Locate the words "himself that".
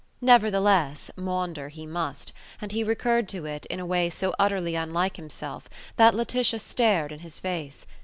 5.17-6.15